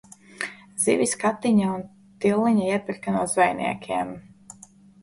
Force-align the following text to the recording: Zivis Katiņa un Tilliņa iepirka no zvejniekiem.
Zivis 0.85 1.13
Katiņa 1.25 1.69
un 1.75 1.85
Tilliņa 2.25 2.71
iepirka 2.73 3.17
no 3.19 3.25
zvejniekiem. 3.37 4.15